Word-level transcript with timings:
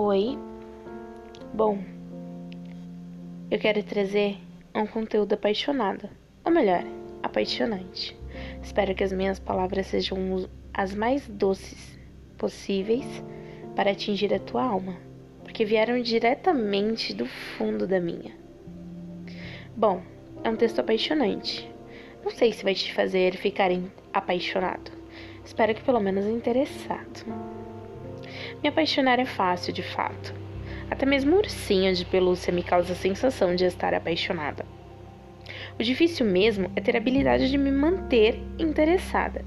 Oi. 0.00 0.38
Bom, 1.52 1.76
eu 3.50 3.58
quero 3.58 3.82
trazer 3.82 4.38
um 4.72 4.86
conteúdo 4.86 5.32
apaixonado, 5.32 6.08
ou 6.44 6.52
melhor, 6.52 6.84
apaixonante. 7.20 8.16
Espero 8.62 8.94
que 8.94 9.02
as 9.02 9.12
minhas 9.12 9.40
palavras 9.40 9.88
sejam 9.88 10.48
as 10.72 10.94
mais 10.94 11.26
doces 11.26 11.98
possíveis 12.36 13.04
para 13.74 13.90
atingir 13.90 14.32
a 14.32 14.38
tua 14.38 14.62
alma, 14.62 14.94
porque 15.42 15.64
vieram 15.64 16.00
diretamente 16.00 17.12
do 17.12 17.26
fundo 17.26 17.84
da 17.84 17.98
minha. 17.98 18.36
Bom, 19.76 20.00
é 20.44 20.48
um 20.48 20.54
texto 20.54 20.78
apaixonante. 20.78 21.68
Não 22.22 22.30
sei 22.30 22.52
se 22.52 22.62
vai 22.62 22.74
te 22.74 22.94
fazer 22.94 23.34
ficar 23.34 23.70
apaixonado. 24.12 24.92
Espero 25.44 25.74
que 25.74 25.82
pelo 25.82 25.98
menos 25.98 26.24
interessado. 26.24 27.57
Me 28.62 28.68
apaixonar 28.68 29.18
é 29.18 29.24
fácil, 29.24 29.72
de 29.72 29.82
fato. 29.82 30.34
Até 30.90 31.04
mesmo 31.04 31.34
um 31.34 31.38
ursinho 31.38 31.94
de 31.94 32.04
pelúcia 32.04 32.52
me 32.52 32.62
causa 32.62 32.92
a 32.92 32.96
sensação 32.96 33.54
de 33.54 33.64
estar 33.64 33.94
apaixonada. 33.94 34.64
O 35.78 35.82
difícil 35.82 36.26
mesmo 36.26 36.70
é 36.74 36.80
ter 36.80 36.96
a 36.96 36.98
habilidade 36.98 37.50
de 37.50 37.58
me 37.58 37.70
manter 37.70 38.40
interessada. 38.58 39.44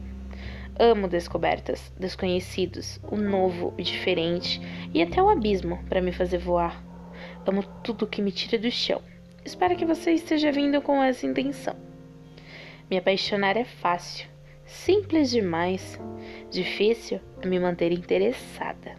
Amo 0.79 1.07
descobertas, 1.07 1.91
desconhecidos, 1.99 2.99
o 3.03 3.17
novo, 3.17 3.73
o 3.77 3.81
diferente 3.81 4.61
e 4.93 5.01
até 5.01 5.21
o 5.21 5.29
abismo 5.29 5.83
para 5.89 6.01
me 6.01 6.11
fazer 6.11 6.37
voar. 6.37 6.83
Amo 7.45 7.63
tudo 7.83 8.07
que 8.07 8.21
me 8.21 8.31
tira 8.31 8.57
do 8.57 8.71
chão. 8.71 9.01
Espero 9.43 9.75
que 9.75 9.85
você 9.85 10.11
esteja 10.11 10.51
vindo 10.51 10.81
com 10.81 11.03
essa 11.03 11.25
intenção. 11.25 11.75
Me 12.89 12.97
apaixonar 12.97 13.57
é 13.57 13.65
fácil, 13.65 14.27
simples 14.71 15.29
demais. 15.29 15.99
Difícil 16.49 17.19
é 17.41 17.47
me 17.47 17.59
manter 17.59 17.91
interessada. 17.91 18.95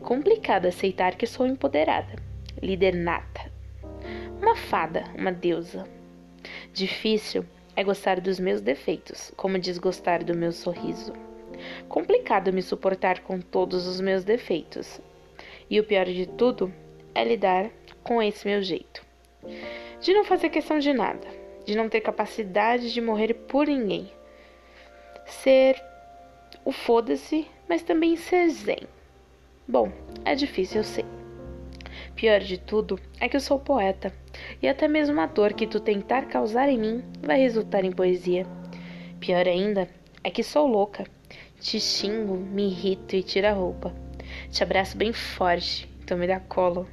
Complicado 0.00 0.66
aceitar 0.66 1.16
que 1.16 1.26
sou 1.26 1.46
empoderada, 1.46 2.14
líder 2.62 2.94
nata. 2.94 3.52
Uma 4.40 4.54
fada, 4.56 5.04
uma 5.16 5.32
deusa. 5.32 5.86
Difícil 6.72 7.44
é 7.74 7.82
gostar 7.82 8.20
dos 8.20 8.38
meus 8.38 8.60
defeitos, 8.60 9.32
como 9.36 9.58
desgostar 9.58 10.24
do 10.24 10.36
meu 10.36 10.52
sorriso. 10.52 11.12
Complicado 11.88 12.52
me 12.52 12.62
suportar 12.62 13.20
com 13.20 13.40
todos 13.40 13.86
os 13.86 14.00
meus 14.00 14.24
defeitos. 14.24 15.00
E 15.68 15.78
o 15.80 15.84
pior 15.84 16.06
de 16.06 16.26
tudo 16.26 16.72
é 17.14 17.24
lidar 17.24 17.70
com 18.02 18.22
esse 18.22 18.46
meu 18.46 18.62
jeito. 18.62 19.04
De 20.00 20.14
não 20.14 20.24
fazer 20.24 20.48
questão 20.48 20.78
de 20.78 20.92
nada, 20.92 21.26
de 21.66 21.76
não 21.76 21.88
ter 21.88 22.00
capacidade 22.00 22.92
de 22.92 23.00
morrer 23.00 23.34
por 23.34 23.66
ninguém. 23.66 24.10
Ser 25.28 25.80
o 26.64 26.72
foda-se, 26.72 27.46
mas 27.68 27.82
também 27.82 28.16
ser 28.16 28.48
zen. 28.48 28.88
Bom, 29.66 29.92
é 30.24 30.34
difícil, 30.34 30.78
eu 30.78 30.84
sei. 30.84 31.04
Pior 32.16 32.40
de 32.40 32.58
tudo 32.58 32.98
é 33.20 33.28
que 33.28 33.36
eu 33.36 33.40
sou 33.40 33.60
poeta, 33.60 34.12
e 34.60 34.66
até 34.66 34.88
mesmo 34.88 35.20
a 35.20 35.26
dor 35.26 35.52
que 35.52 35.66
tu 35.66 35.78
tentar 35.78 36.26
causar 36.26 36.68
em 36.68 36.78
mim 36.78 37.04
vai 37.20 37.38
resultar 37.38 37.84
em 37.84 37.92
poesia. 37.92 38.46
Pior 39.20 39.46
ainda 39.46 39.88
é 40.24 40.30
que 40.30 40.42
sou 40.42 40.66
louca. 40.66 41.04
Te 41.60 41.78
xingo, 41.78 42.36
me 42.36 42.68
irrito 42.68 43.14
e 43.14 43.22
tiro 43.22 43.48
a 43.48 43.52
roupa. 43.52 43.94
Te 44.50 44.62
abraço 44.62 44.96
bem 44.96 45.12
forte, 45.12 45.88
então 46.02 46.16
me 46.16 46.26
dá 46.26 46.40
colo. 46.40 46.88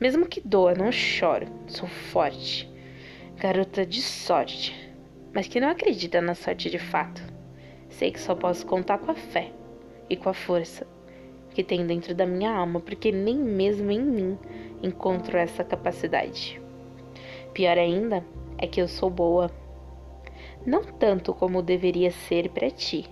Mesmo 0.00 0.26
que 0.26 0.40
doa, 0.40 0.74
não 0.74 0.92
choro, 0.92 1.46
sou 1.66 1.88
forte. 1.88 2.70
Garota 3.36 3.84
de 3.84 4.00
sorte, 4.00 4.72
mas 5.32 5.48
que 5.48 5.60
não 5.60 5.68
acredita 5.68 6.20
na 6.20 6.34
sorte 6.34 6.70
de 6.70 6.78
fato. 6.78 7.31
Sei 7.92 8.10
que 8.10 8.20
só 8.20 8.34
posso 8.34 8.66
contar 8.66 8.98
com 8.98 9.10
a 9.10 9.14
fé 9.14 9.52
e 10.08 10.16
com 10.16 10.28
a 10.28 10.34
força 10.34 10.86
que 11.54 11.62
tem 11.62 11.86
dentro 11.86 12.14
da 12.14 12.26
minha 12.26 12.50
alma, 12.50 12.80
porque 12.80 13.12
nem 13.12 13.36
mesmo 13.36 13.90
em 13.90 14.00
mim 14.00 14.38
encontro 14.82 15.36
essa 15.36 15.62
capacidade. 15.62 16.60
Pior 17.52 17.76
ainda 17.76 18.24
é 18.56 18.66
que 18.66 18.80
eu 18.80 18.88
sou 18.88 19.10
boa. 19.10 19.50
Não 20.64 20.82
tanto 20.82 21.34
como 21.34 21.62
deveria 21.62 22.10
ser 22.10 22.48
para 22.48 22.70
ti, 22.70 23.04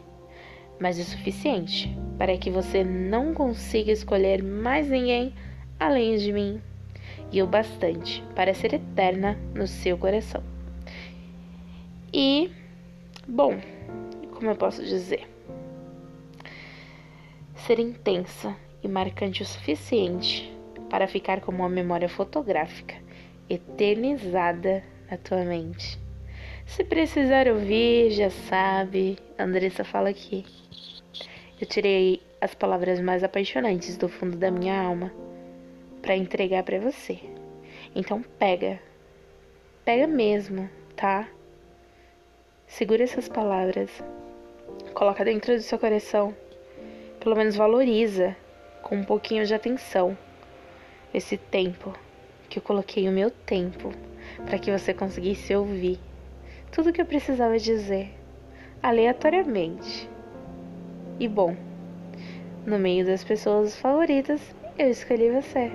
mas 0.78 0.98
o 0.98 1.04
suficiente 1.04 1.94
para 2.16 2.36
que 2.38 2.50
você 2.50 2.82
não 2.82 3.34
consiga 3.34 3.92
escolher 3.92 4.42
mais 4.42 4.88
ninguém 4.88 5.34
além 5.78 6.16
de 6.16 6.32
mim, 6.32 6.60
e 7.32 7.42
o 7.42 7.46
bastante 7.46 8.22
para 8.34 8.54
ser 8.54 8.74
eterna 8.74 9.38
no 9.54 9.66
seu 9.66 9.96
coração. 9.96 10.42
E, 12.12 12.50
bom, 13.26 13.58
como 14.40 14.50
eu 14.50 14.56
posso 14.56 14.82
dizer? 14.82 15.28
ser 17.70 17.78
intensa 17.78 18.56
e 18.82 18.88
marcante 18.88 19.42
o 19.42 19.46
suficiente 19.46 20.52
para 20.88 21.06
ficar 21.06 21.40
como 21.40 21.58
uma 21.58 21.68
memória 21.68 22.08
fotográfica 22.08 22.96
eternizada 23.48 24.82
na 25.10 25.16
tua 25.16 25.44
mente. 25.44 25.98
Se 26.66 26.82
precisar 26.82 27.46
ouvir, 27.48 28.10
já 28.10 28.30
sabe, 28.30 29.18
Andressa 29.38 29.84
fala 29.84 30.08
aqui. 30.08 30.44
Eu 31.60 31.66
tirei 31.66 32.22
as 32.40 32.54
palavras 32.54 33.00
mais 33.00 33.22
apaixonantes 33.22 33.96
do 33.96 34.08
fundo 34.08 34.36
da 34.36 34.50
minha 34.50 34.80
alma 34.80 35.12
para 36.00 36.16
entregar 36.16 36.62
para 36.62 36.80
você. 36.80 37.20
Então 37.94 38.22
pega. 38.38 38.80
Pega 39.84 40.06
mesmo, 40.06 40.68
tá? 40.96 41.28
Segura 42.66 43.04
essas 43.04 43.28
palavras. 43.28 43.90
Coloca 44.94 45.24
dentro 45.24 45.54
do 45.54 45.62
seu 45.62 45.78
coração 45.78 46.34
pelo 47.20 47.36
menos 47.36 47.54
valoriza 47.54 48.36
com 48.82 48.96
um 48.96 49.04
pouquinho 49.04 49.44
de 49.44 49.54
atenção 49.54 50.16
esse 51.12 51.36
tempo 51.36 51.94
que 52.48 52.58
eu 52.58 52.62
coloquei 52.62 53.08
o 53.08 53.12
meu 53.12 53.30
tempo 53.30 53.92
para 54.46 54.58
que 54.58 54.70
você 54.70 54.94
conseguisse 54.94 55.54
ouvir 55.54 55.98
tudo 56.72 56.92
que 56.92 57.00
eu 57.00 57.06
precisava 57.06 57.58
dizer 57.58 58.10
aleatoriamente. 58.82 60.08
E 61.18 61.28
bom, 61.28 61.54
no 62.64 62.78
meio 62.78 63.04
das 63.04 63.22
pessoas 63.22 63.76
favoritas, 63.76 64.40
eu 64.78 64.88
escolhi 64.88 65.30
você. 65.30 65.70